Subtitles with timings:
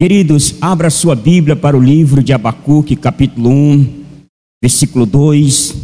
[0.00, 3.86] Queridos, abra sua Bíblia para o livro de Abacuque, capítulo 1,
[4.62, 5.76] versículo 2.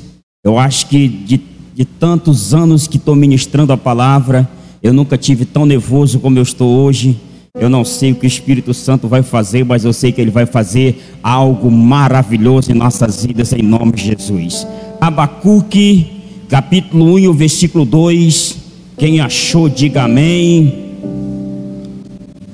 [0.42, 1.38] Eu acho que de,
[1.74, 4.48] de tantos anos que estou ministrando a palavra,
[4.82, 7.20] eu nunca tive tão nervoso como eu estou hoje.
[7.60, 10.30] Eu não sei o que o Espírito Santo vai fazer, mas eu sei que ele
[10.30, 14.66] vai fazer algo maravilhoso em nossas vidas, em nome de Jesus.
[14.98, 16.06] Abacuque,
[16.48, 18.56] capítulo 1, versículo 2.
[18.96, 20.86] Quem achou, diga amém.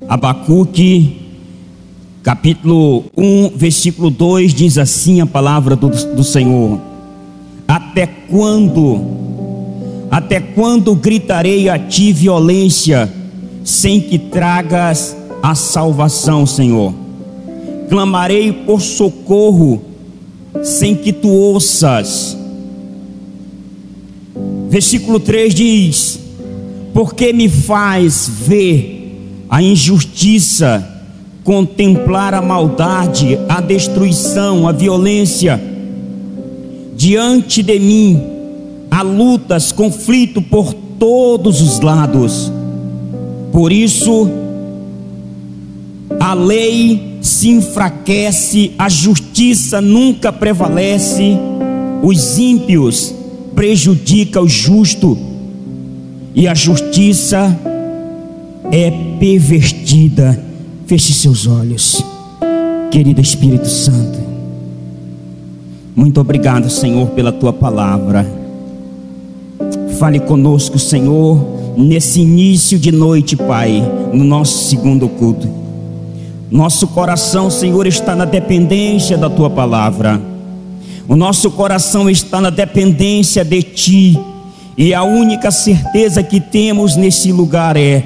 [0.09, 1.22] Abacuque,
[2.23, 6.81] capítulo 1, versículo 2 diz assim a palavra do, do Senhor:
[7.67, 9.01] Até quando,
[10.11, 13.13] até quando gritarei a ti violência,
[13.65, 16.95] sem que tragas a salvação, Senhor?
[17.89, 19.83] Clamarei por socorro,
[20.63, 22.37] sem que tu ouças.
[24.71, 26.21] Versículo 3 diz:
[26.95, 30.92] Porque me faz ver a injustiça
[31.45, 35.61] contemplar a maldade, a destruição, a violência.
[36.97, 38.23] Diante de mim
[38.91, 42.53] há lutas, conflito por todos os lados.
[43.51, 44.31] Por isso,
[46.21, 51.37] a lei se enfraquece, a justiça nunca prevalece,
[52.03, 53.15] os ímpios
[53.55, 55.19] prejudicam o justo,
[56.35, 57.59] e a justiça
[58.71, 60.52] é pervertida
[60.93, 62.05] Feche seus olhos,
[62.91, 64.19] querido Espírito Santo.
[65.97, 68.31] Muito obrigado, Senhor, pela tua palavra.
[69.99, 73.83] Fale conosco, Senhor, nesse início de noite, Pai,
[74.13, 75.49] no nosso segundo culto.
[76.51, 80.21] Nosso coração, Senhor, está na dependência da tua palavra.
[81.09, 84.21] O nosso coração está na dependência de ti.
[84.77, 88.05] E a única certeza que temos nesse lugar é: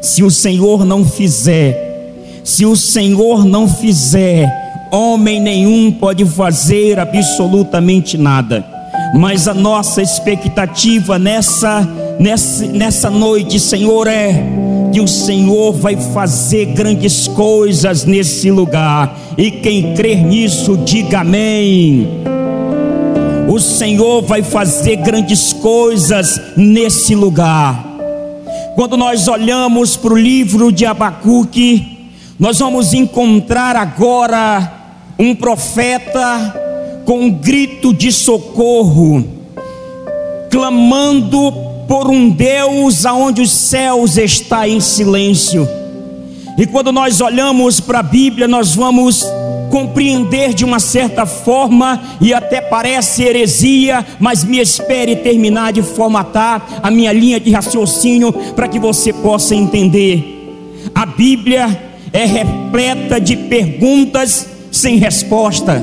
[0.00, 1.81] se o Senhor não fizer,
[2.44, 4.50] se o Senhor não fizer,
[4.90, 8.64] homem nenhum pode fazer absolutamente nada.
[9.14, 11.88] Mas a nossa expectativa nessa,
[12.18, 14.42] nessa, nessa noite, Senhor, é
[14.92, 19.16] que o Senhor vai fazer grandes coisas nesse lugar.
[19.38, 22.08] E quem crer nisso, diga amém.
[23.48, 27.86] O Senhor vai fazer grandes coisas nesse lugar.
[28.74, 32.01] Quando nós olhamos para o livro de Abacuque,
[32.42, 34.72] nós vamos encontrar agora
[35.16, 39.24] um profeta com um grito de socorro,
[40.50, 41.52] clamando
[41.86, 45.68] por um Deus aonde os céus está em silêncio.
[46.58, 49.24] E quando nós olhamos para a Bíblia, nós vamos
[49.70, 56.80] compreender de uma certa forma, e até parece heresia, mas me espere terminar de formatar
[56.82, 60.40] a minha linha de raciocínio para que você possa entender.
[60.92, 65.82] A Bíblia é repleta de perguntas sem resposta.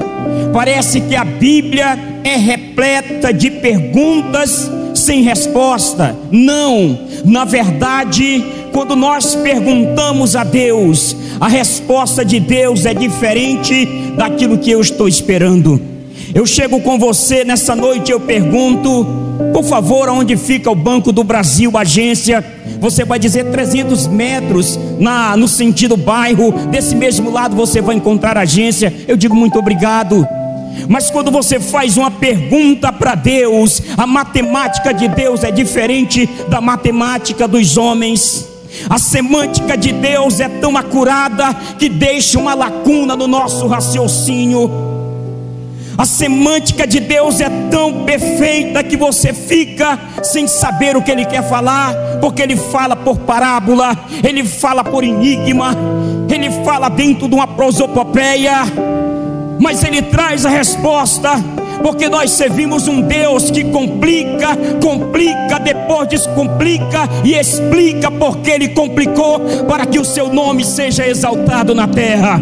[0.54, 6.16] Parece que a Bíblia é repleta de perguntas sem resposta.
[6.32, 13.86] Não, na verdade, quando nós perguntamos a Deus, a resposta de Deus é diferente
[14.16, 15.82] daquilo que eu estou esperando.
[16.34, 19.06] Eu chego com você nessa noite, eu pergunto,
[19.52, 22.44] por favor, onde fica o Banco do Brasil, agência?
[22.80, 28.38] Você vai dizer 300 metros na, no sentido bairro, desse mesmo lado você vai encontrar
[28.38, 28.94] a agência.
[29.08, 30.28] Eu digo muito obrigado.
[30.88, 36.62] Mas quando você faz uma pergunta para Deus, a matemática de Deus é diferente da
[36.62, 38.48] matemática dos homens.
[38.90, 44.89] A semântica de Deus é tão acurada que deixa uma lacuna no nosso raciocínio.
[46.00, 51.26] A semântica de Deus é tão perfeita que você fica sem saber o que Ele
[51.26, 55.76] quer falar, porque Ele fala por parábola, Ele fala por enigma,
[56.34, 58.62] Ele fala dentro de uma prosopopeia,
[59.60, 61.32] mas Ele traz a resposta
[61.84, 69.42] porque nós servimos um Deus que complica, complica, depois descomplica e explica porque Ele complicou
[69.68, 72.40] para que o Seu nome seja exaltado na terra.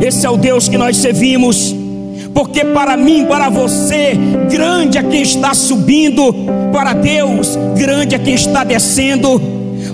[0.00, 1.79] Esse é o Deus que nós servimos
[2.34, 4.12] porque para mim, para você,
[4.50, 6.34] grande é quem está subindo,
[6.72, 9.40] para Deus, grande é quem está descendo.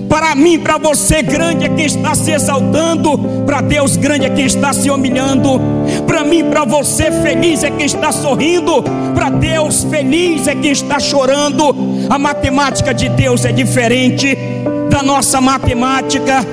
[0.09, 3.17] Para mim, para você, grande é quem está se exaltando.
[3.45, 5.59] Para Deus, grande é quem está se humilhando.
[6.05, 8.83] Para mim, para você, feliz é quem está sorrindo.
[9.13, 11.75] Para Deus, feliz é quem está chorando.
[12.09, 14.37] A matemática de Deus é diferente
[14.89, 16.45] da nossa matemática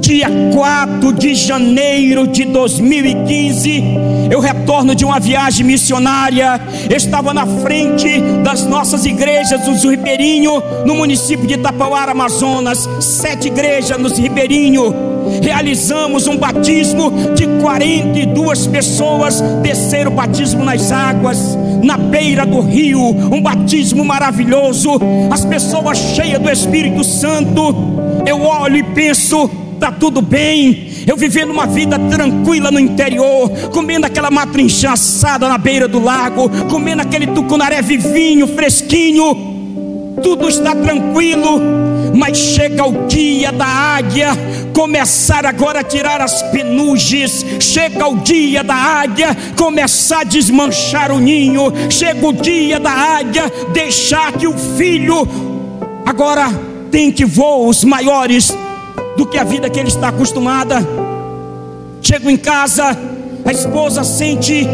[0.00, 3.82] dia 4 de janeiro de 2015,
[4.30, 6.60] eu retorno de uma viagem missionária.
[6.94, 13.98] Estava na frente das nossas igrejas dos Ribeirinho, no município de Itapauara, Amazonas, sete igrejas
[13.98, 14.94] nos Ribeirinho.
[15.42, 23.00] realizamos um batismo de 42 pessoas, desceram o batismo nas águas, na beira do rio,
[23.00, 24.92] um batismo maravilhoso,
[25.30, 27.74] as pessoas cheias do Espírito Santo.
[28.26, 30.88] Eu olho e penso, tá tudo bem.
[31.06, 36.50] Eu vivendo uma vida tranquila no interior, comendo aquela matrincha assada na beira do lago,
[36.70, 39.56] comendo aquele tucunaré vivinho, fresquinho.
[40.22, 41.60] Tudo está tranquilo,
[42.14, 44.30] mas chega o dia da águia
[44.74, 47.44] começar agora a tirar as penugens.
[47.60, 51.72] Chega o dia da águia começar a desmanchar o ninho.
[51.88, 55.26] Chega o dia da águia deixar que o filho
[56.04, 56.48] agora
[56.90, 58.52] tente voos maiores
[59.18, 60.76] do que a vida que ele está acostumada.
[62.00, 62.96] Chego em casa,
[63.44, 64.64] a esposa sente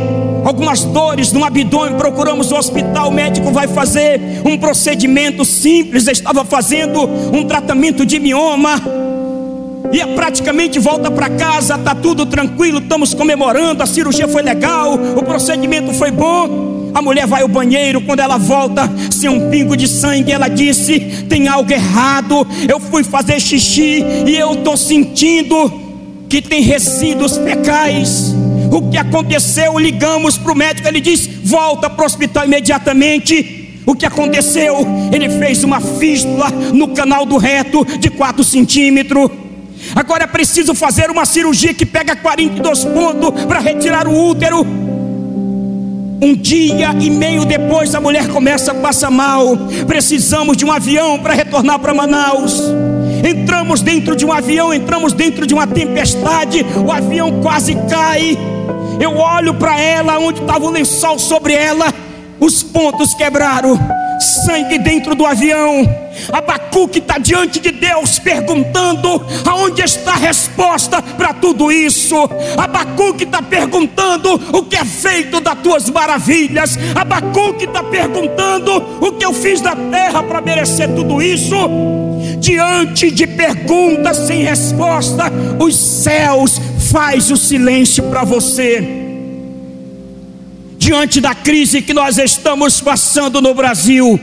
[0.44, 6.44] algumas dores no abdômen, procuramos o hospital, o médico vai fazer um procedimento simples, estava
[6.44, 8.81] fazendo um tratamento de mioma.
[9.91, 14.93] E é praticamente volta para casa, tá tudo tranquilo, estamos comemorando, a cirurgia foi legal,
[14.93, 16.74] o procedimento foi bom.
[16.94, 21.00] A mulher vai ao banheiro, quando ela volta, sem um pingo de sangue, ela disse:
[21.29, 22.46] tem algo errado.
[22.69, 25.82] Eu fui fazer xixi e eu estou sentindo
[26.29, 28.32] que tem resíduos fecais.
[28.70, 29.76] O que aconteceu?
[29.76, 33.82] Ligamos para o médico, ele diz: volta para o hospital imediatamente.
[33.85, 34.87] O que aconteceu?
[35.12, 39.31] Ele fez uma fístula no canal do reto de 4 centímetros.
[39.96, 44.94] Agora é preciso fazer uma cirurgia que pega 42 pontos para retirar o útero.
[46.21, 49.57] Um dia e meio depois a mulher começa a passar mal.
[49.87, 52.61] Precisamos de um avião para retornar para Manaus.
[53.27, 58.37] Entramos dentro de um avião, entramos dentro de uma tempestade, o avião quase cai.
[59.01, 61.93] Eu olho para ela, onde estava o lençol sobre ela,
[62.39, 63.79] os pontos quebraram,
[64.45, 66.04] sangue dentro do avião.
[66.33, 72.17] Abacuque está diante de Deus perguntando: aonde está a resposta para tudo isso?
[72.57, 76.79] Abacuque está perguntando o que é feito das tuas maravilhas.
[76.95, 81.57] Abacuque está perguntando o que eu fiz da terra para merecer tudo isso.
[82.39, 89.03] Diante de perguntas sem resposta, os céus faz o silêncio para você.
[90.77, 94.21] Diante da crise que nós estamos passando no Brasil,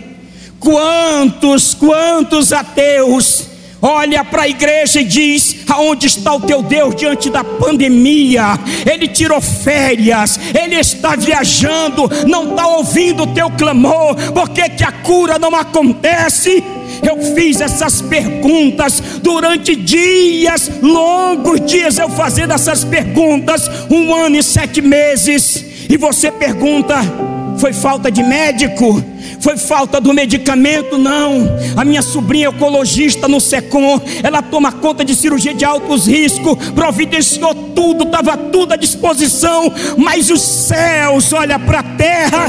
[0.61, 3.49] quantos, quantos ateus
[3.81, 8.59] olha para a igreja e diz: Aonde está o teu Deus diante da pandemia?
[8.89, 14.91] Ele tirou férias, ele está viajando, não está ouvindo o teu clamor, porque que a
[14.91, 16.63] cura não acontece?
[17.01, 24.43] Eu fiz essas perguntas durante dias, longos dias, eu fazendo essas perguntas, um ano e
[24.43, 25.65] sete meses.
[25.89, 27.30] E você pergunta:
[27.61, 29.03] foi falta de médico?
[29.39, 30.97] Foi falta do medicamento?
[30.97, 31.47] Não.
[31.77, 37.53] A minha sobrinha ecologista no SECOM, ela toma conta de cirurgia de altos riscos, providenciou
[37.53, 42.47] tudo, estava tudo à disposição, mas os céus olha para a terra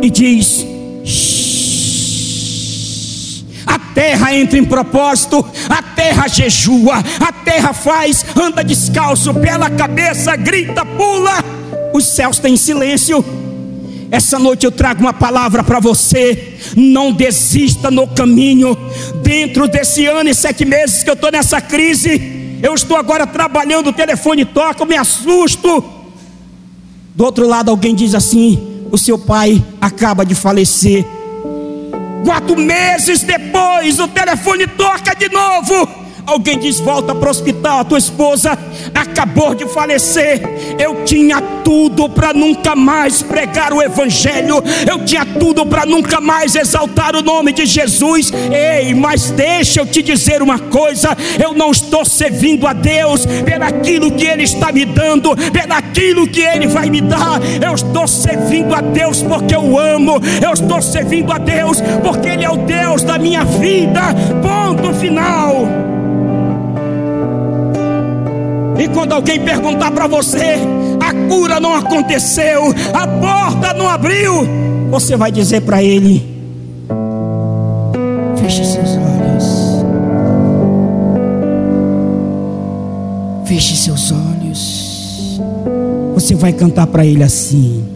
[0.00, 0.64] e diz:
[3.66, 10.36] a terra entra em propósito, a terra jejua, a terra faz, anda descalço, pela cabeça,
[10.36, 11.44] grita, pula.
[11.92, 13.41] Os céus têm silêncio.
[14.12, 16.58] Essa noite eu trago uma palavra para você.
[16.76, 18.76] Não desista no caminho.
[19.22, 23.88] Dentro desse ano e sete meses que eu estou nessa crise, eu estou agora trabalhando,
[23.88, 25.82] o telefone toca, eu me assusto.
[27.14, 31.06] Do outro lado, alguém diz assim: o seu pai acaba de falecer.
[32.22, 36.01] Quatro meses depois, o telefone toca de novo.
[36.26, 38.58] Alguém diz: volta para o hospital, a tua esposa
[38.94, 40.40] acabou de falecer.
[40.78, 46.54] Eu tinha tudo para nunca mais pregar o Evangelho, eu tinha tudo para nunca mais
[46.54, 48.32] exaltar o nome de Jesus.
[48.50, 54.12] Ei, mas deixa eu te dizer uma coisa: eu não estou servindo a Deus pelaquilo
[54.12, 57.40] que Ele está me dando, pelaquilo que Ele vai me dar.
[57.60, 62.44] Eu estou servindo a Deus porque eu amo, eu estou servindo a Deus porque Ele
[62.44, 64.02] é o Deus da minha vida.
[64.42, 66.01] Ponto final.
[68.78, 70.56] E quando alguém perguntar para você,
[71.00, 72.62] a cura não aconteceu,
[72.92, 74.46] a porta não abriu,
[74.90, 76.22] você vai dizer para ele:
[78.36, 79.84] feche seus olhos,
[83.44, 85.40] feche seus olhos.
[86.14, 87.91] Você vai cantar para ele assim.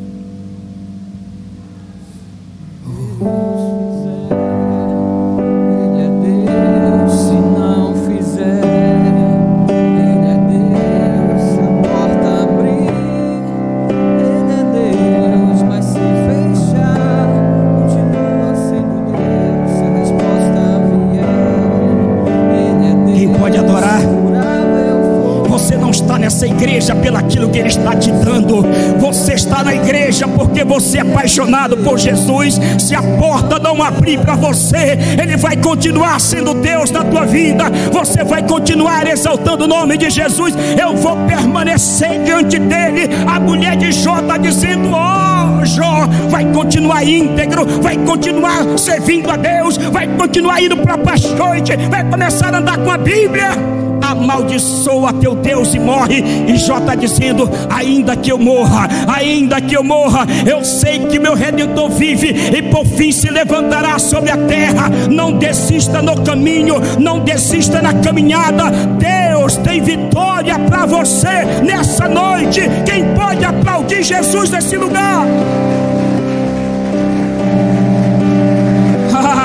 [30.76, 32.60] Você é apaixonado por Jesus.
[32.78, 37.64] Se a porta não abrir para você, Ele vai continuar sendo Deus na tua vida.
[37.90, 40.54] Você vai continuar exaltando o nome de Jesus.
[40.78, 43.08] Eu vou permanecer diante dele.
[43.26, 49.30] A mulher de Jó está dizendo: Ó, oh, Jó, vai continuar íntegro, vai continuar servindo
[49.30, 53.86] a Deus, vai continuar indo para a pastoite, vai começar a andar com a Bíblia
[54.16, 56.22] amaldiçoa teu Deus e morre.
[56.48, 61.18] E Jó está dizendo: ainda que eu morra, ainda que eu morra, eu sei que
[61.18, 64.88] meu redentor vive e por fim se levantará sobre a terra.
[65.10, 68.64] Não desista no caminho, não desista na caminhada.
[68.98, 72.62] Deus tem vitória para você nessa noite.
[72.84, 75.26] Quem pode aplaudir Jesus nesse lugar?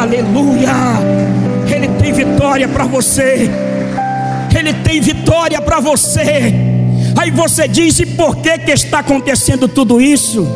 [0.01, 0.71] Aleluia!
[1.73, 3.49] Ele tem vitória para você.
[4.57, 6.53] Ele tem vitória para você.
[7.17, 10.47] Aí você diz: e por que, que está acontecendo tudo isso?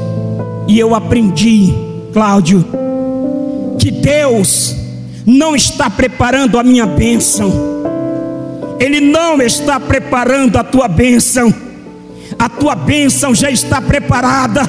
[0.67, 1.73] E eu aprendi,
[2.13, 2.65] Cláudio,
[3.79, 4.75] que Deus
[5.25, 7.51] não está preparando a minha bênção,
[8.79, 11.64] Ele não está preparando a tua bênção
[12.37, 14.61] a tua bênção já está preparada,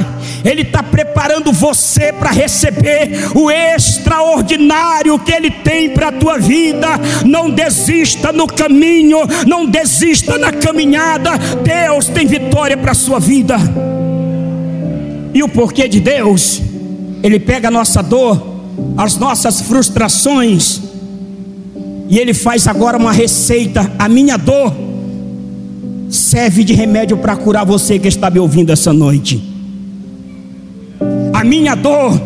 [0.45, 6.89] Ele está preparando você para receber o extraordinário que Ele tem para a tua vida.
[7.25, 11.33] Não desista no caminho, não desista na caminhada.
[11.63, 13.57] Deus tem vitória para a sua vida.
[15.35, 16.63] E o porquê de Deus?
[17.23, 18.57] Ele pega a nossa dor,
[18.97, 20.81] as nossas frustrações,
[22.09, 23.91] e Ele faz agora uma receita.
[23.99, 24.86] A minha dor
[26.09, 29.43] serve de remédio para curar você que está me ouvindo essa noite.
[31.33, 32.21] A minha dor,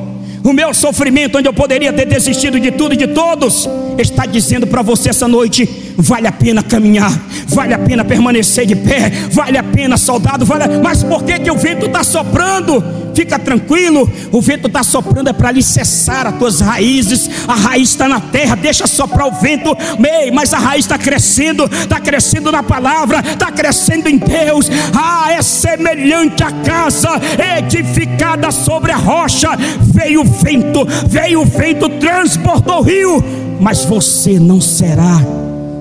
[0.45, 3.69] o meu sofrimento, onde eu poderia ter desistido de tudo e de todos,
[3.99, 7.13] está dizendo para você essa noite: vale a pena caminhar,
[7.47, 10.79] vale a pena permanecer de pé, vale a pena, soldado, vale...
[10.83, 12.83] mas por que, que o vento está soprando?
[13.21, 18.09] Fica tranquilo, o vento está soprando é para alicerçar as tuas raízes, a raiz está
[18.09, 22.63] na terra, deixa soprar o vento, Ei, mas a raiz está crescendo, está crescendo na
[22.63, 27.11] palavra, está crescendo em Deus, ah, é semelhante à casa
[27.59, 29.51] edificada sobre a rocha,
[29.81, 33.23] veio o vento, veio o vento, transportou o rio,
[33.61, 35.21] mas você não será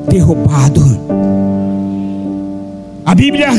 [0.10, 0.82] derrubado.
[3.06, 3.50] A Bíblia,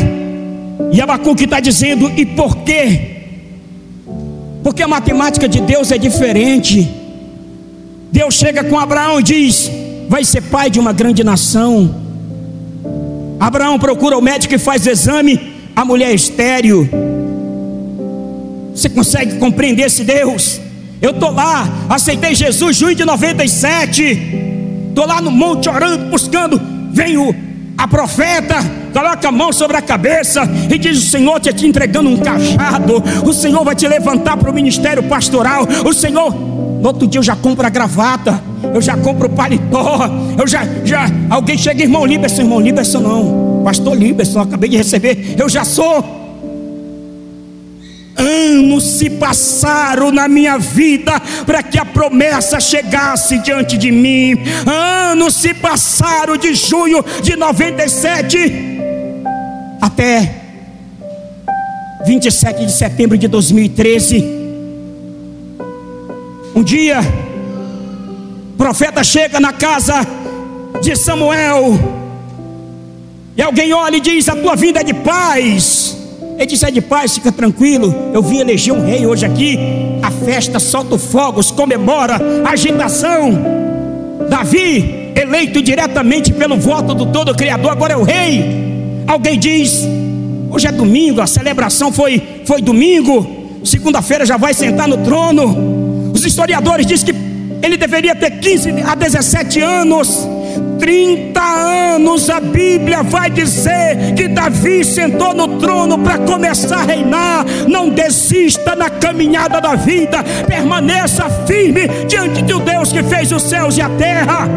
[0.92, 3.19] e Abacuque está dizendo, e por quê?
[4.62, 6.88] Porque a matemática de Deus é diferente.
[8.12, 9.70] Deus chega com Abraão e diz:
[10.08, 11.94] Vai ser pai de uma grande nação.
[13.38, 16.88] Abraão procura o médico e faz exame, a mulher é estéreo.
[18.74, 20.60] Você consegue compreender esse Deus?
[21.00, 24.02] Eu estou lá, aceitei Jesus junho de 97.
[24.90, 26.60] Estou lá no monte orando, buscando.
[26.92, 27.34] Vem o,
[27.80, 28.56] a profeta,
[28.92, 33.02] coloca a mão sobre a cabeça e diz: O Senhor te, te entregando um cajado,
[33.24, 35.66] o Senhor vai te levantar para o ministério pastoral.
[35.86, 38.38] O Senhor, no outro dia eu já compro a gravata,
[38.74, 43.62] eu já compro o paletó, eu já, já, alguém chega, irmão Liberson, irmão Liberson não,
[43.64, 46.20] pastor Liberson, acabei de receber, eu já sou.
[48.60, 54.36] Anos se passaram na minha vida para que a promessa chegasse diante de mim.
[55.10, 58.38] Anos se passaram de junho de 97
[59.80, 60.34] até
[62.06, 64.40] 27 de setembro de 2013.
[66.54, 70.06] Um dia, o profeta chega na casa
[70.82, 71.78] de Samuel,
[73.36, 75.99] e alguém olha e diz: A tua vida é de paz.
[76.40, 77.94] Ele disse: É de paz, fica tranquilo.
[78.14, 79.58] Eu vim eleger um rei hoje aqui.
[80.02, 83.30] A festa solta fogos, comemora, agitação.
[84.26, 89.04] Davi, eleito diretamente pelo voto do Todo Criador, agora é o rei.
[89.06, 89.86] Alguém diz:
[90.50, 93.60] Hoje é domingo, a celebração foi, foi domingo.
[93.62, 96.10] Segunda-feira já vai sentar no trono.
[96.14, 100.26] Os historiadores dizem que ele deveria ter 15 a 17 anos.
[100.78, 107.44] 30 anos a Bíblia vai dizer que Davi sentou no trono para começar a reinar.
[107.68, 113.76] Não desista na caminhada da vida, permaneça firme diante do Deus que fez os céus
[113.76, 114.48] e a terra.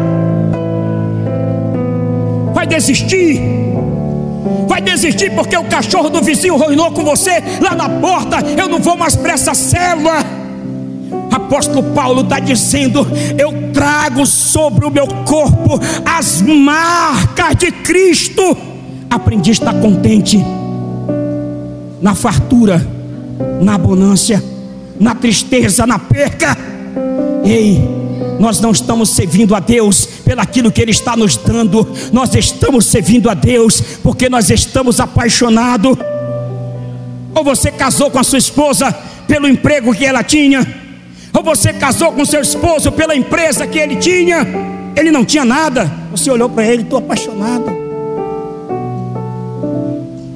[2.52, 3.40] Vai desistir?
[4.66, 8.38] Vai desistir porque o cachorro do vizinho ruinou com você lá na porta.
[8.58, 10.43] Eu não vou mais para essa célula
[11.36, 13.06] apóstolo Paulo está dizendo:
[13.38, 18.56] Eu trago sobre o meu corpo as marcas de Cristo.
[19.10, 20.44] Aprendi a estar contente
[22.00, 22.86] na fartura,
[23.60, 24.42] na abundância,
[24.98, 26.56] na tristeza, na perca.
[27.44, 27.80] Ei,
[28.38, 31.86] nós não estamos servindo a Deus pelaquilo que Ele está nos dando.
[32.12, 35.96] Nós estamos servindo a Deus porque nós estamos apaixonados.
[37.34, 38.92] Ou você casou com a sua esposa
[39.26, 40.83] pelo emprego que ela tinha,
[41.34, 44.46] ou você casou com seu esposo pela empresa que ele tinha,
[44.94, 45.90] ele não tinha nada.
[46.12, 47.64] Você olhou para ele, estou apaixonado.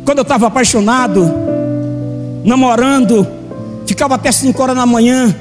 [0.05, 1.33] Quando eu estava apaixonado,
[2.45, 3.25] namorando,
[3.87, 5.33] ficava até 5 horas da manhã,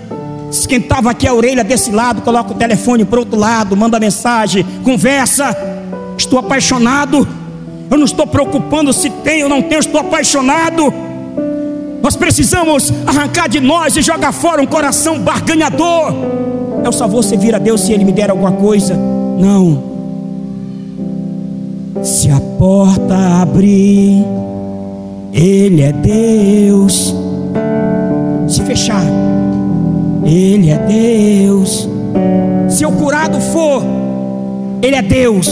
[0.52, 5.58] esquentava aqui a orelha desse lado, coloca o telefone para outro lado, manda mensagem, conversa.
[6.16, 7.28] Estou apaixonado.
[7.90, 10.94] Eu não estou preocupando se tem ou não eu estou apaixonado.
[12.08, 16.14] Nós precisamos arrancar de nós e jogar fora um coração barganhador.
[16.82, 18.96] Eu só vou servir a Deus se Ele me der alguma coisa.
[18.96, 19.84] Não.
[22.02, 24.24] Se a porta abrir,
[25.34, 27.14] Ele é Deus.
[28.48, 29.04] Se fechar,
[30.24, 31.90] Ele é Deus.
[32.70, 33.84] Se o curado for,
[34.82, 35.50] Ele é Deus.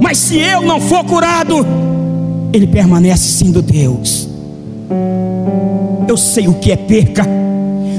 [0.00, 1.64] Mas se eu não for curado,
[2.52, 4.28] Ele permanece sendo Deus.
[6.16, 7.26] Eu sei o que é perca.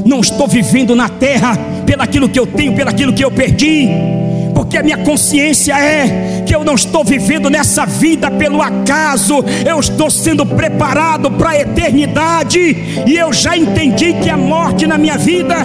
[0.03, 1.55] Não estou vivendo na terra
[1.85, 3.89] pelaquilo que eu tenho, pelaquilo que eu perdi.
[4.55, 9.79] Porque a minha consciência é que eu não estou vivendo nessa vida pelo acaso, eu
[9.79, 12.59] estou sendo preparado para a eternidade,
[13.05, 15.55] e eu já entendi que a morte na minha vida,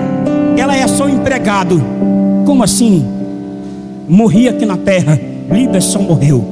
[0.59, 1.83] ela é só um empregado.
[2.45, 3.03] Como assim?
[4.07, 5.19] Morri aqui na terra,
[5.51, 6.47] Liberson morreu.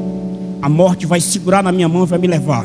[0.63, 2.65] A morte vai segurar na minha mão e vai me levar.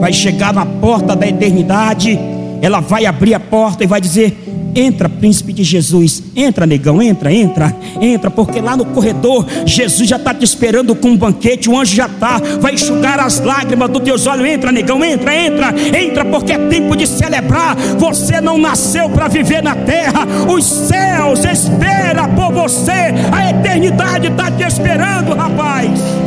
[0.00, 2.18] Vai chegar na porta da eternidade
[2.64, 4.36] ela vai abrir a porta e vai dizer:
[4.74, 10.16] Entra, príncipe de Jesus, entra, negão, entra, entra, entra, porque lá no corredor Jesus já
[10.16, 14.02] está te esperando com um banquete, o anjo já está, vai enxugar as lágrimas dos
[14.02, 14.46] teus olhos.
[14.46, 17.76] Entra, negão, entra, entra, entra, porque é tempo de celebrar.
[17.98, 24.50] Você não nasceu para viver na terra, os céus esperam por você, a eternidade está
[24.50, 26.23] te esperando, rapaz.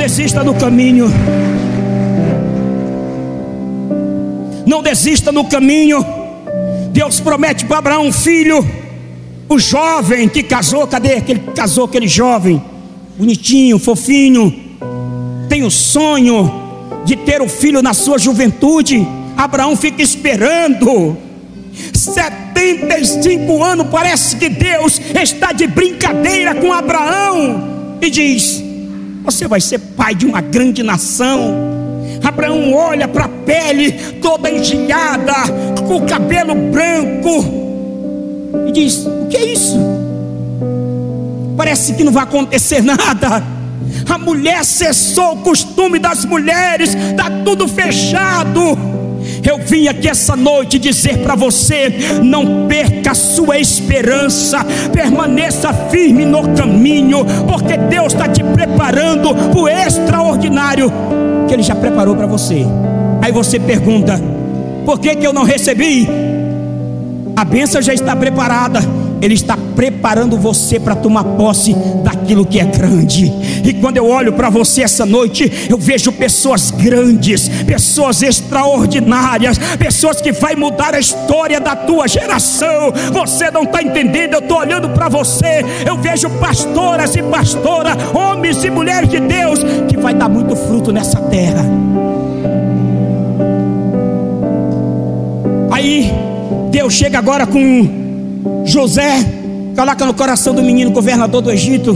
[0.00, 1.12] Desista do caminho.
[4.64, 6.02] Não desista no caminho.
[6.90, 8.66] Deus promete para Abraão um filho.
[9.46, 12.62] O jovem que casou, cadê aquele que casou, aquele jovem?
[13.18, 14.78] Bonitinho, fofinho.
[15.50, 16.50] Tem o sonho
[17.04, 19.06] de ter o filho na sua juventude.
[19.36, 21.14] Abraão fica esperando.
[21.92, 27.98] 75 anos, parece que Deus está de brincadeira com Abraão.
[28.00, 28.59] E diz:
[29.24, 31.70] Você vai ser pai de uma grande nação
[32.22, 35.34] Abraão olha para a pele toda engelhada,
[35.86, 37.44] com o cabelo branco,
[38.66, 39.78] e diz: O que é isso?
[41.56, 43.42] Parece que não vai acontecer nada.
[44.08, 48.78] A mulher cessou o costume das mulheres, está tudo fechado.
[49.46, 56.24] Eu vim aqui essa noite dizer para você: não perca a sua esperança, permaneça firme
[56.24, 60.92] no caminho, porque Deus está te preparando para o extraordinário
[61.46, 62.64] que Ele já preparou para você.
[63.22, 64.20] Aí você pergunta:
[64.84, 66.08] por que, que eu não recebi?
[67.36, 68.80] A bênção já está preparada.
[69.20, 73.32] Ele está preparando você para tomar posse daquilo que é grande.
[73.64, 80.20] E quando eu olho para você essa noite, eu vejo pessoas grandes, pessoas extraordinárias, pessoas
[80.20, 82.92] que vai mudar a história da tua geração.
[83.12, 84.34] Você não está entendendo?
[84.34, 85.64] Eu estou olhando para você.
[85.86, 90.92] Eu vejo pastoras e pastoras, homens e mulheres de Deus que vai dar muito fruto
[90.92, 91.64] nessa terra.
[95.70, 96.12] Aí
[96.70, 97.99] Deus chega agora com
[98.64, 99.24] José,
[99.76, 101.92] coloca no coração do menino governador do Egito.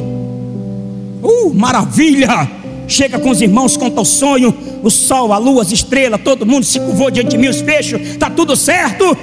[1.22, 2.50] Uh, maravilha!
[2.86, 6.64] Chega com os irmãos, conta o sonho, o sol, a lua, as estrelas, todo mundo
[6.64, 9.16] se curvou diante de mim, os peixes, está tudo certo.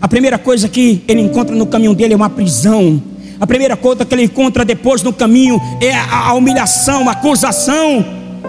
[0.00, 3.02] A primeira coisa que ele encontra no caminho dele é uma prisão.
[3.38, 8.04] A primeira coisa que ele encontra depois no caminho é a, a humilhação, a acusação.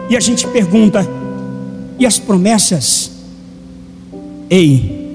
[0.10, 1.06] E a gente pergunta:
[2.00, 3.12] e as promessas?
[4.50, 5.12] Ei,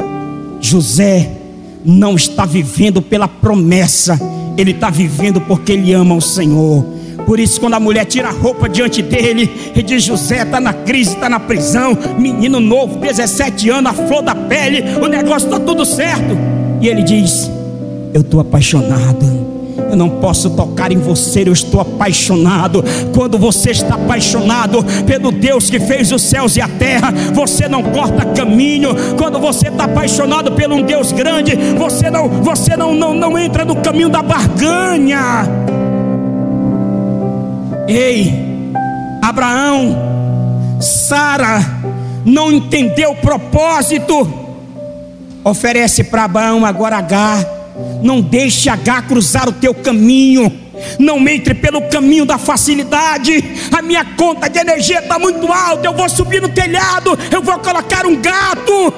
[0.61, 1.42] José
[1.85, 4.19] não está vivendo pela promessa,
[4.57, 6.85] ele está vivendo porque ele ama o Senhor.
[7.27, 10.73] Por isso, quando a mulher tira a roupa diante dele e diz: José está na
[10.73, 15.61] crise, está na prisão, menino novo, 17 anos, a flor da pele, o negócio está
[15.61, 16.37] tudo certo.
[16.81, 17.51] E ele diz:
[18.13, 19.42] Eu estou apaixonado.
[19.93, 22.83] Eu não posso tocar em você, eu estou apaixonado.
[23.15, 27.83] Quando você está apaixonado pelo Deus que fez os céus e a terra, você não
[27.83, 28.97] corta caminho.
[29.19, 33.67] Quando você está apaixonado por um Deus grande, você não, você não, não, não entra
[33.67, 35.45] no caminho da barganha.
[37.87, 38.33] Ei,
[39.21, 39.95] Abraão,
[40.81, 41.61] Sara
[42.25, 44.27] não entendeu o propósito.
[45.45, 47.62] Oferece para Abraão agora Agar
[48.03, 50.53] Não deixe H cruzar o teu caminho.
[50.99, 53.33] Não entre pelo caminho da facilidade.
[53.73, 55.87] A minha conta de energia está muito alta.
[55.87, 57.19] Eu vou subir no telhado.
[57.31, 58.93] Eu vou colocar um gato.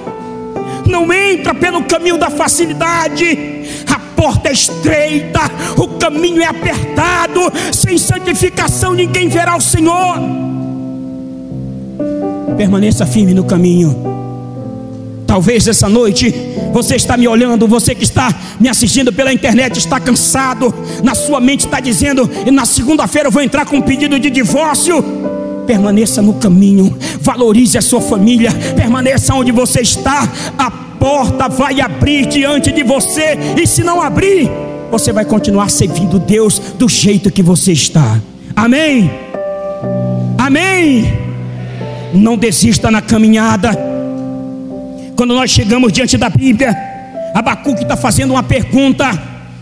[0.87, 3.65] Não entra pelo caminho da facilidade.
[3.93, 5.41] A porta é estreita,
[5.77, 7.41] o caminho é apertado.
[7.73, 10.19] Sem santificação ninguém verá o Senhor.
[12.57, 14.14] Permaneça firme no caminho.
[15.35, 16.33] Talvez essa noite
[16.73, 21.41] você está me olhando, você que está me assistindo pela internet está cansado, na sua
[21.41, 25.05] mente está dizendo, e na segunda-feira eu vou entrar com um pedido de divórcio.
[25.67, 30.23] Permaneça no caminho, valorize a sua família, permaneça onde você está.
[30.57, 34.49] A porta vai abrir diante de você, e se não abrir,
[34.89, 38.21] você vai continuar servindo Deus do jeito que você está.
[38.55, 39.11] Amém?
[40.39, 41.13] Amém?
[42.15, 43.94] Não desista na caminhada.
[45.17, 46.77] Quando nós chegamos diante da Bíblia,
[47.35, 49.11] Abacuque está fazendo uma pergunta,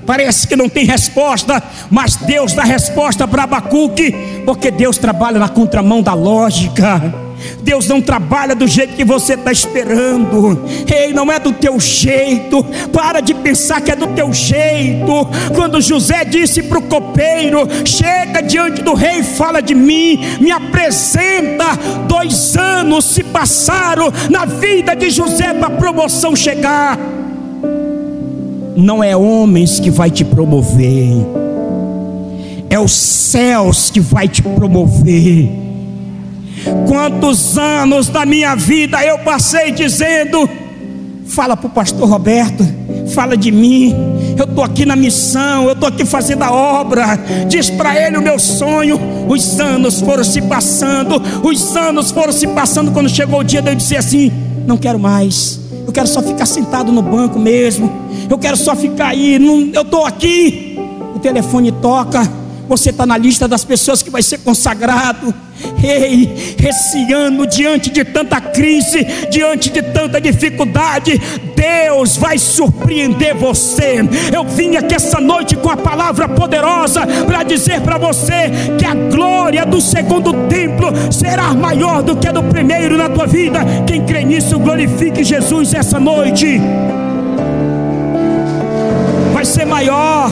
[0.06, 4.14] parece que não tem resposta, mas Deus dá resposta para Abacuque,
[4.46, 7.31] porque Deus trabalha na contramão da lógica.
[7.62, 10.62] Deus não trabalha do jeito que você está esperando.
[10.92, 12.64] Ei, não é do teu jeito.
[12.92, 15.28] Para de pensar que é do teu jeito.
[15.54, 21.76] Quando José disse para o copeiro: Chega diante do rei, fala de mim, me apresenta.
[22.08, 26.98] Dois anos se passaram na vida de José para a promoção chegar.
[28.76, 31.26] Não é homens que vai te promover,
[32.70, 35.71] é os céus que vai te promover.
[36.86, 40.48] Quantos anos da minha vida eu passei dizendo:
[41.26, 42.64] fala para o pastor Roberto,
[43.14, 43.94] fala de mim.
[44.36, 47.18] Eu estou aqui na missão, eu estou aqui fazendo a obra.
[47.48, 48.98] Diz para ele o meu sonho.
[49.28, 52.90] Os anos foram se passando, os anos foram se passando.
[52.92, 54.32] Quando chegou o dia de eu dizer assim:
[54.66, 55.60] não quero mais.
[55.86, 57.90] Eu quero só ficar sentado no banco mesmo.
[58.30, 59.38] Eu quero só ficar aí.
[59.38, 60.78] Não, eu estou aqui.
[61.14, 62.41] O telefone toca.
[62.68, 65.34] Você está na lista das pessoas que vai ser consagrado.
[65.82, 71.20] Ei, esse ano, diante de tanta crise, diante de tanta dificuldade,
[71.54, 74.00] Deus vai surpreender você.
[74.32, 78.94] Eu vim aqui essa noite com a palavra poderosa para dizer para você que a
[78.94, 83.60] glória do segundo templo será maior do que a do primeiro na tua vida.
[83.86, 86.60] Quem crê nisso, glorifique Jesus essa noite.
[89.32, 90.30] Vai ser maior.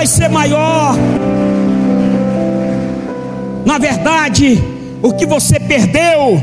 [0.00, 0.96] Vai ser maior.
[3.66, 4.58] Na verdade,
[5.02, 6.42] o que você perdeu,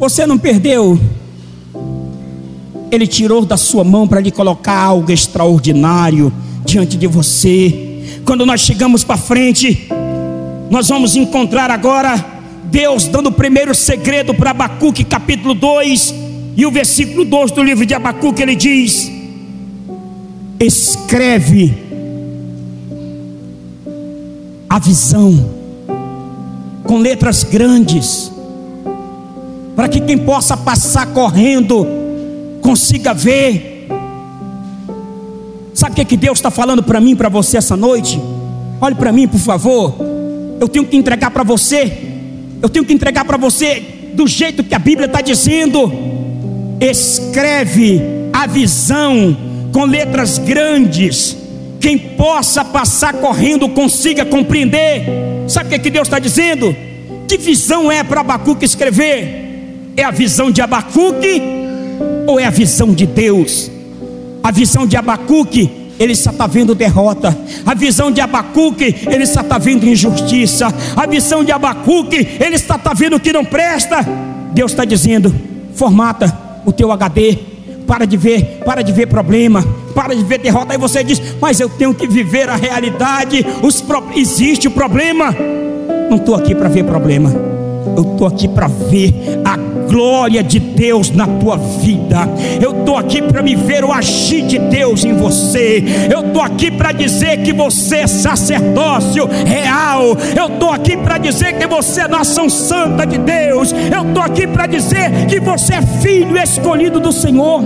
[0.00, 0.98] você não perdeu.
[2.90, 6.32] Ele tirou da sua mão para lhe colocar algo extraordinário
[6.64, 8.22] diante de você.
[8.24, 9.86] Quando nós chegamos para frente,
[10.70, 12.16] nós vamos encontrar agora
[12.64, 16.14] Deus dando o primeiro segredo para Abacuque, capítulo 2,
[16.56, 19.12] e o versículo 2 do livro de Abacuque, ele diz:
[20.58, 21.83] Escreve
[24.74, 25.32] a visão
[26.82, 28.32] com letras grandes,
[29.76, 31.86] para que quem possa passar correndo
[32.60, 33.86] consiga ver.
[35.72, 38.20] Sabe o que, que Deus está falando para mim, para você essa noite?
[38.80, 39.94] Olhe para mim, por favor.
[40.58, 41.92] Eu tenho que entregar para você.
[42.60, 43.80] Eu tenho que entregar para você
[44.14, 45.92] do jeito que a Bíblia está dizendo.
[46.80, 49.36] Escreve a visão
[49.72, 51.43] com letras grandes.
[51.84, 55.04] Quem possa passar correndo consiga compreender.
[55.46, 56.74] Sabe o que, é que Deus está dizendo?
[57.28, 59.92] Que visão é para Abacuque escrever?
[59.94, 61.42] É a visão de Abacuque
[62.26, 63.70] ou é a visão de Deus?
[64.42, 65.70] A visão de Abacuque,
[66.00, 67.36] ele só está vendo derrota.
[67.66, 70.68] A visão de Abacuque, ele só está vendo injustiça.
[70.96, 73.98] A visão de Abacuque, ele só está vendo que não presta.
[74.54, 75.34] Deus está dizendo:
[75.74, 77.36] formata o teu HD,
[77.86, 79.62] para de ver, para de ver problema,
[79.94, 80.72] para de ver derrota.
[80.72, 83.44] Aí você diz, mas eu tenho que viver a realidade.
[83.62, 84.04] Os pro...
[84.14, 85.34] Existe o problema.
[86.10, 87.32] Não estou aqui para ver problema.
[87.96, 89.56] Eu estou aqui para ver a
[89.88, 92.28] glória de Deus na tua vida.
[92.60, 95.84] Eu estou aqui para me ver o agir de Deus em você.
[96.10, 100.16] Eu estou aqui para dizer que você é sacerdócio real.
[100.36, 103.72] Eu estou aqui para dizer que você é nação santa de Deus.
[103.72, 107.62] Eu estou aqui para dizer que você é filho escolhido do Senhor.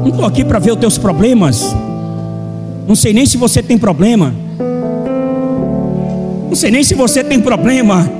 [0.00, 1.76] Não estou aqui para ver os teus problemas.
[2.88, 4.34] Não sei nem se você tem problema.
[6.48, 8.10] Não sei nem se você tem problema.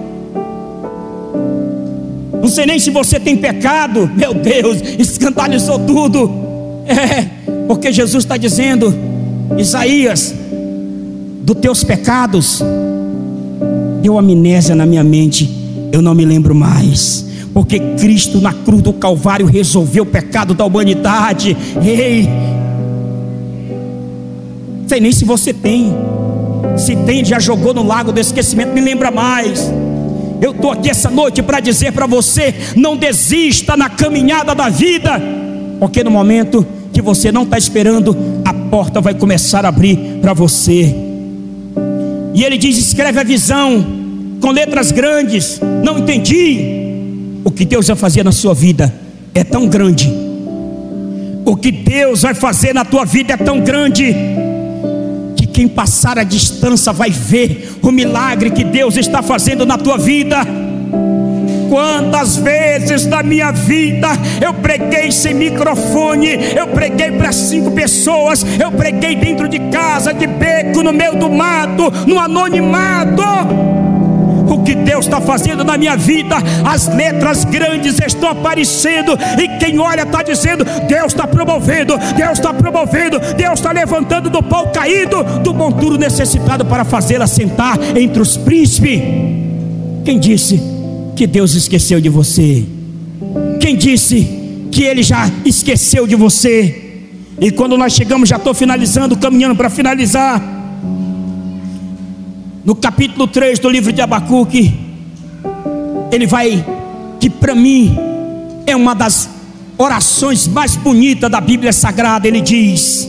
[2.41, 4.11] Não sei nem se você tem pecado.
[4.15, 6.31] Meu Deus, escandalizou tudo.
[6.87, 7.27] É,
[7.67, 8.95] porque Jesus está dizendo,
[9.57, 10.35] Isaías,
[11.43, 12.63] dos teus pecados,
[14.03, 15.49] deu amnésia na minha mente,
[15.93, 20.65] eu não me lembro mais porque Cristo na cruz do Calvário resolveu o pecado da
[20.65, 21.57] humanidade.
[21.85, 22.29] Ei,
[24.87, 25.95] sei nem se você tem,
[26.77, 29.71] se tem, já jogou no lago do esquecimento, me lembra mais.
[30.41, 35.21] Eu estou aqui essa noite para dizer para você: não desista na caminhada da vida,
[35.79, 40.33] porque no momento que você não está esperando, a porta vai começar a abrir para
[40.33, 40.95] você.
[42.35, 43.85] E ele diz: escreve a visão
[44.41, 45.61] com letras grandes.
[45.85, 46.80] Não entendi.
[47.45, 48.93] O que Deus vai fazer na sua vida
[49.35, 50.13] é tão grande.
[51.45, 54.15] O que Deus vai fazer na tua vida é tão grande
[55.37, 59.97] que quem passar a distância vai ver o milagre que Deus está fazendo na tua
[59.97, 60.37] vida.
[61.71, 64.09] Quantas vezes na minha vida
[64.41, 70.27] eu preguei sem microfone, eu preguei para cinco pessoas, eu preguei dentro de casa, de
[70.27, 73.23] beco, no meio do mato, no anonimato
[74.55, 79.79] o que Deus está fazendo na minha vida, as letras grandes estão aparecendo, e quem
[79.79, 85.23] olha está dizendo: Deus está promovendo, Deus está promovendo, Deus está levantando do pau caído,
[85.43, 89.01] do monturo necessitado para fazê-la sentar entre os príncipes.
[90.05, 90.61] Quem disse
[91.15, 92.65] que Deus esqueceu de você?
[93.61, 96.91] Quem disse que Ele já esqueceu de você?
[97.41, 100.60] E quando nós chegamos, já estou finalizando, caminhando para finalizar
[102.65, 104.79] no capítulo 3 do livro de Abacuque,
[106.13, 106.65] ele vai,
[107.19, 107.97] que para mim
[108.67, 109.31] é uma das
[109.79, 112.29] orações mais bonitas da Bíblia Sagrada.
[112.29, 113.09] Ele diz,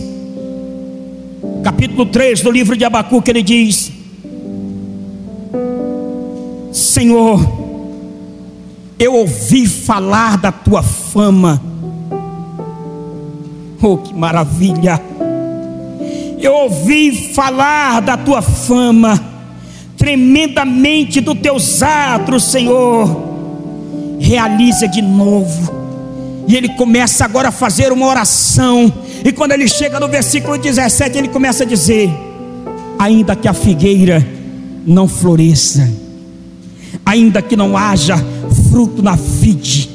[1.63, 3.91] capítulo 3 do livro de Abacuque, ele diz:
[6.71, 7.39] Senhor,
[8.97, 11.61] eu ouvi falar da tua fama,
[13.81, 15.01] oh que maravilha!
[16.39, 19.30] Eu ouvi falar da tua fama
[20.01, 23.07] tremendamente dos teus atos, Senhor.
[24.19, 25.79] Realiza de novo.
[26.47, 28.91] E ele começa agora a fazer uma oração.
[29.23, 32.09] E quando ele chega no versículo 17, ele começa a dizer:
[32.97, 34.27] Ainda que a figueira
[34.87, 35.87] não floresça,
[37.05, 38.17] ainda que não haja
[38.71, 39.87] fruto na vide,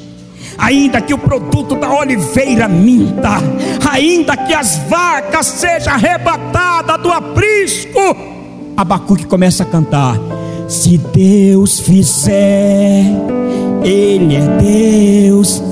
[0.57, 3.39] ainda que o produto da oliveira minta,
[3.91, 8.36] ainda que as vacas sejam arrebatadas do aprisco,
[8.77, 10.19] Abacuque começa a cantar:
[10.69, 13.05] Se Deus fizer,
[13.83, 15.63] Ele é Deus.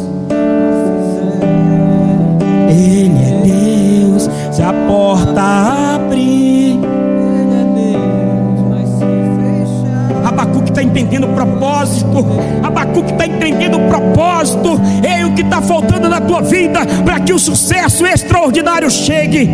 [2.71, 4.31] Ele é Deus.
[4.51, 8.88] Se a porta abrir, Ele é Deus.
[8.88, 9.05] Se
[9.37, 12.27] fechar, Abacuque está entendendo o propósito.
[12.62, 14.81] Abacuque está entendendo o propósito.
[15.07, 19.51] É o que está faltando na tua vida para que o sucesso extraordinário chegue.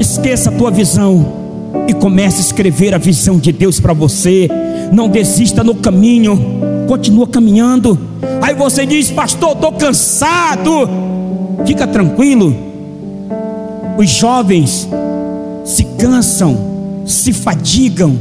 [0.00, 1.47] Esqueça a tua visão
[1.86, 4.48] e comece a escrever a visão de Deus para você.
[4.92, 6.38] Não desista no caminho,
[6.86, 7.98] continua caminhando.
[8.42, 10.88] Aí você diz, pastor, estou cansado.
[11.66, 12.54] Fica tranquilo.
[13.96, 14.88] Os jovens
[15.64, 18.16] se cansam, se fadigam,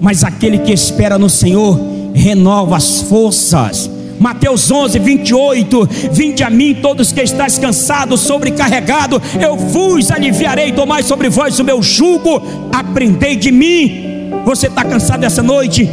[0.00, 1.78] mas aquele que espera no Senhor
[2.12, 3.90] renova as forças.
[4.18, 5.88] Mateus 11, 28.
[6.12, 10.72] Vinde a mim, todos que estáis cansados, sobrecarregados, eu vos aliviarei.
[10.72, 14.30] Tomai sobre vós o meu jugo, aprendei de mim.
[14.44, 15.88] Você está cansado essa noite?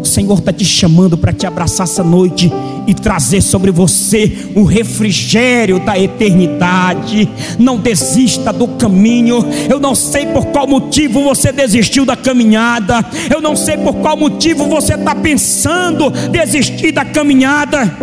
[0.00, 2.50] O Senhor está te chamando para te abraçar essa noite
[2.90, 7.28] e trazer sobre você o refrigério da eternidade.
[7.56, 9.44] Não desista do caminho.
[9.68, 13.04] Eu não sei por qual motivo você desistiu da caminhada.
[13.32, 17.96] Eu não sei por qual motivo você está pensando desistir da caminhada.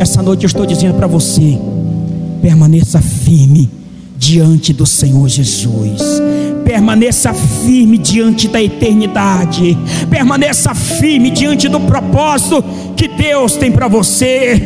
[0.00, 1.56] Essa noite eu estou dizendo para você:
[2.42, 3.70] permaneça firme
[4.18, 6.02] diante do Senhor Jesus
[6.64, 9.76] permaneça firme diante da eternidade,
[10.10, 12.64] permaneça firme diante do propósito
[13.04, 14.60] que Deus tem para você.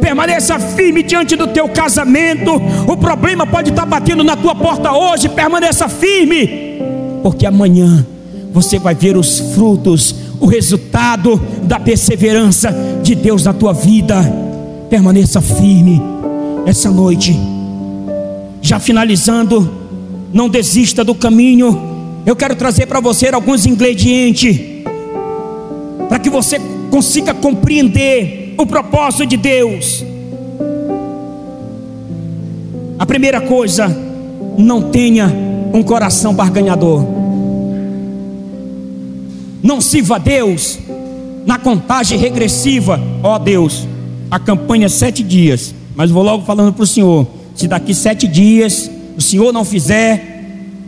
[0.00, 2.52] Permaneça firme diante do teu casamento.
[2.86, 5.28] O problema pode estar batendo na tua porta hoje.
[5.28, 6.80] Permaneça firme,
[7.22, 8.06] porque amanhã
[8.52, 14.16] você vai ver os frutos, o resultado da perseverança de Deus na tua vida.
[14.88, 16.00] Permaneça firme
[16.64, 17.38] essa noite.
[18.62, 19.70] Já finalizando,
[20.32, 21.78] não desista do caminho.
[22.24, 24.58] Eu quero trazer para você alguns ingredientes
[26.08, 26.58] para que você
[26.90, 30.04] consiga compreender o propósito de Deus.
[32.98, 33.88] A primeira coisa,
[34.58, 35.32] não tenha
[35.72, 37.04] um coração barganhador.
[39.62, 40.78] Não sirva a Deus
[41.46, 43.00] na contagem regressiva.
[43.22, 43.86] Ó oh, Deus,
[44.30, 45.74] a campanha é sete dias.
[45.94, 50.44] Mas vou logo falando para o Senhor: se daqui sete dias o Senhor não fizer,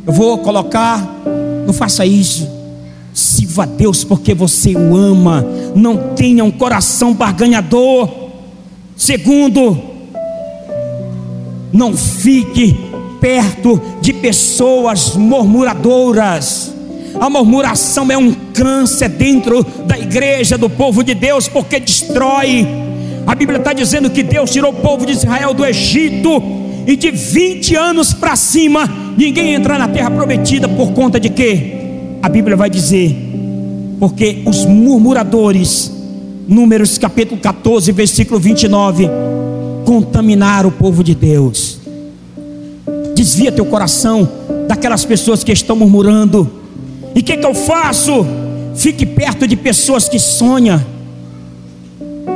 [0.06, 1.22] eu vou colocar,
[1.66, 2.48] não faça isso.
[3.12, 5.44] Sirva a Deus porque você o ama.
[5.74, 8.08] Não tenha um coração barganhador.
[8.96, 9.78] Segundo,
[11.72, 12.76] não fique
[13.20, 16.74] perto de pessoas murmuradoras.
[17.18, 22.66] A murmuração é um câncer dentro da igreja do povo de Deus, porque destrói.
[23.26, 26.42] A Bíblia está dizendo que Deus tirou o povo de Israel do Egito,
[26.86, 31.74] e de 20 anos para cima, ninguém entra na terra prometida por conta de quê?
[32.22, 33.29] A Bíblia vai dizer,
[34.00, 35.92] porque os murmuradores,
[36.48, 39.08] Números capítulo 14, versículo 29,
[39.84, 41.78] contaminar o povo de Deus.
[43.14, 44.28] Desvia teu coração
[44.66, 46.50] daquelas pessoas que estão murmurando.
[47.14, 48.26] E o que, que eu faço?
[48.74, 50.80] Fique perto de pessoas que sonham.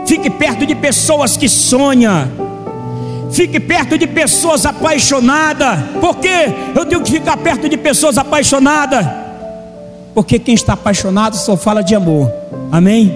[0.07, 2.29] Fique perto de pessoas que sonham.
[3.33, 5.81] Fique perto de pessoas apaixonadas.
[6.01, 6.29] Por que
[6.77, 9.24] eu tenho que ficar perto de pessoas apaixonadas?
[10.15, 12.31] Porque quem está apaixonado só fala de amor.
[12.71, 13.13] Amém?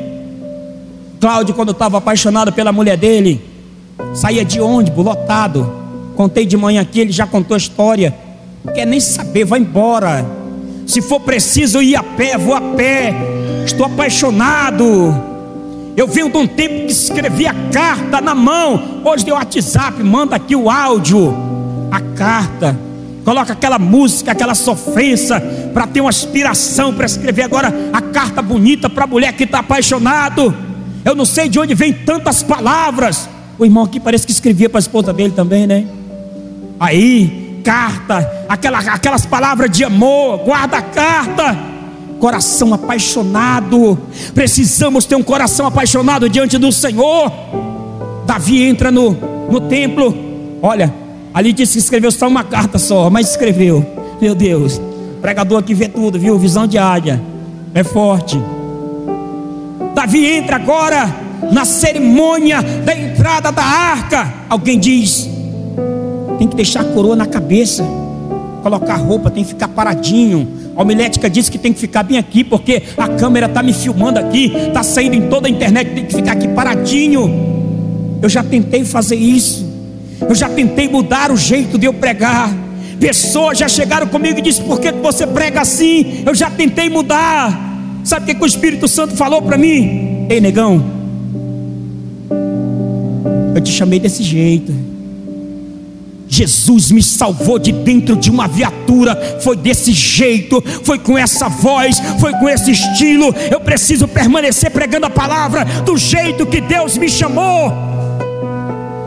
[1.20, 3.40] Cláudio, quando estava apaixonado pela mulher dele,
[4.14, 5.72] saía de ônibus, lotado.
[6.16, 8.14] Contei de manhã aqui, ele já contou a história.
[8.74, 10.26] Quer nem saber, vai embora.
[10.86, 13.14] Se for preciso ir a pé, vou a pé.
[13.64, 15.14] Estou apaixonado.
[15.96, 19.02] Eu venho de um tempo que escrevia carta na mão.
[19.04, 21.36] Hoje tem o WhatsApp, manda aqui o áudio,
[21.90, 22.87] a carta.
[23.28, 25.38] Coloca aquela música, aquela sofrência,
[25.74, 29.58] para ter uma aspiração para escrever agora a carta bonita para a mulher que está
[29.58, 30.56] apaixonado.
[31.04, 33.28] Eu não sei de onde vem tantas palavras.
[33.58, 35.84] O irmão aqui parece que escrevia para a esposa dele também, né?
[36.80, 41.54] Aí, carta, aquela, aquelas palavras de amor, guarda a carta.
[42.18, 43.98] Coração apaixonado.
[44.32, 47.30] Precisamos ter um coração apaixonado diante do Senhor.
[48.24, 49.10] Davi entra no,
[49.50, 50.16] no templo.
[50.62, 53.84] Olha, ali disse que escreveu só uma carta só, mas escreveu.
[54.20, 54.80] Meu Deus,
[55.20, 56.38] pregador aqui vê tudo, viu?
[56.38, 57.20] Visão de águia.
[57.74, 58.40] É forte.
[59.94, 61.14] Davi entra agora
[61.52, 64.32] na cerimônia da entrada da arca.
[64.48, 65.28] Alguém diz:
[66.38, 67.84] tem que deixar a coroa na cabeça,
[68.62, 70.48] colocar roupa, tem que ficar paradinho.
[70.76, 74.20] A homilética disse que tem que ficar bem aqui, porque a câmera está me filmando
[74.20, 77.28] aqui, está saindo em toda a internet, tem que ficar aqui paradinho.
[78.22, 79.67] Eu já tentei fazer isso,
[80.20, 82.50] eu já tentei mudar o jeito de eu pregar.
[82.98, 86.22] Pessoas já chegaram comigo e disseram: por que você prega assim?
[86.26, 87.66] Eu já tentei mudar.
[88.04, 90.26] Sabe o que, que o Espírito Santo falou para mim?
[90.30, 90.82] Ei, negão,
[93.54, 94.72] eu te chamei desse jeito.
[96.28, 102.00] Jesus me salvou de dentro de uma viatura, foi desse jeito, foi com essa voz,
[102.20, 103.34] foi com esse estilo.
[103.50, 107.87] Eu preciso permanecer pregando a palavra do jeito que Deus me chamou.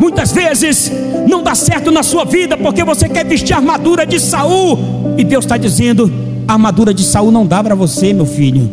[0.02, 0.92] Muitas vezes
[1.30, 5.24] não dá certo na sua vida porque você quer vestir a armadura de Saul e
[5.24, 6.12] Deus está dizendo:
[6.48, 8.68] a armadura de Saul não dá para você, meu filho.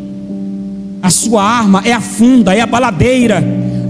[1.02, 3.44] A sua arma é a funda, é a baladeira.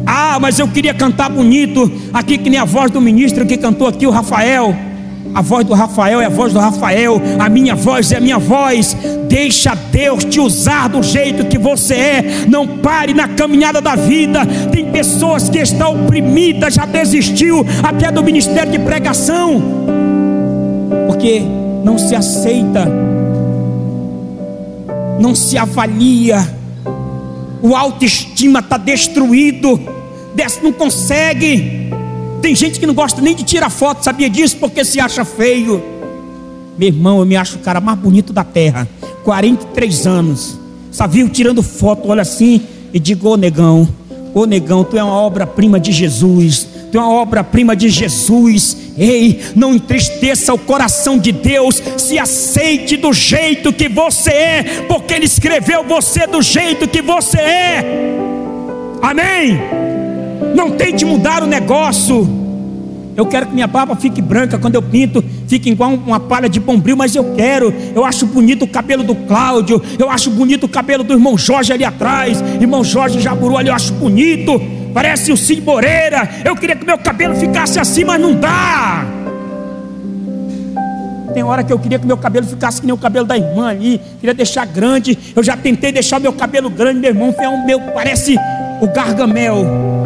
[0.05, 3.87] Ah, mas eu queria cantar bonito, aqui que nem a voz do ministro que cantou
[3.87, 4.75] aqui, o Rafael.
[5.39, 8.39] A voz do Rafael é a voz do Rafael, a minha voz é a minha
[8.39, 8.97] voz.
[9.29, 12.25] Deixa Deus te usar do jeito que você é.
[12.49, 14.45] Não pare na caminhada da vida.
[14.73, 19.63] Tem pessoas que estão oprimidas, já desistiu até do ministério de pregação,
[21.07, 21.41] porque
[21.85, 22.85] não se aceita,
[25.21, 26.59] não se avalia
[27.63, 29.81] o autoestima está destruído,
[30.63, 31.88] não consegue.
[32.41, 34.57] Tem gente que não gosta nem de tirar foto, sabia disso?
[34.59, 35.83] Porque se acha feio.
[36.79, 38.89] Meu irmão, eu me acho o cara mais bonito da terra,
[39.25, 40.59] 43 anos,
[40.93, 42.63] sabia tirando foto, olha assim,
[42.95, 43.89] e digo, ô negão,
[44.33, 49.41] ô negão, tu é uma obra-prima de Jesus, tu é uma obra-prima de Jesus, Ei,
[49.55, 55.25] não entristeça o coração de Deus, se aceite do jeito que você é, porque Ele
[55.25, 57.85] escreveu você do jeito que você é.
[59.01, 59.98] Amém?
[60.59, 62.29] Não tente mudar o negócio.
[63.17, 66.59] Eu quero que minha barba fique branca quando eu pinto, fique igual uma palha de
[66.59, 67.73] bombril, mas eu quero.
[67.95, 71.73] Eu acho bonito o cabelo do Cláudio, eu acho bonito o cabelo do irmão Jorge
[71.73, 74.61] ali atrás, irmão Jorge Jaburu ali, eu acho bonito
[74.93, 76.29] parece o Cid Moreira.
[76.45, 79.07] Eu queria que meu cabelo ficasse assim, mas não dá.
[81.33, 83.69] Tem hora que eu queria que meu cabelo ficasse que nem o cabelo da irmã
[83.69, 85.17] ali, queria deixar grande.
[85.37, 87.33] Eu já tentei deixar meu cabelo grande, meu irmão,
[87.65, 88.37] meu, parece
[88.81, 89.98] o gargamel.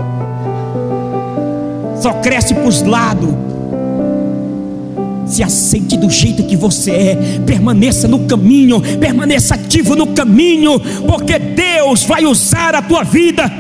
[2.03, 3.31] Só cresce para os lados.
[5.25, 11.39] Se aceite do jeito que você é, permaneça no caminho, permaneça ativo no caminho, porque
[11.39, 13.51] Deus vai usar a tua vida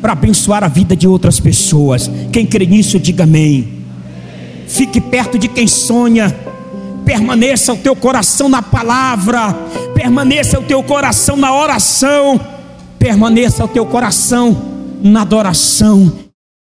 [0.00, 2.10] para abençoar a vida de outras pessoas.
[2.32, 3.68] Quem crê nisso, diga amém.
[4.66, 6.34] Fique perto de quem sonha.
[7.04, 9.54] Permaneça o teu coração na palavra.
[9.94, 12.40] Permaneça o teu coração na oração.
[12.98, 14.56] permaneça o teu coração
[15.02, 16.31] na adoração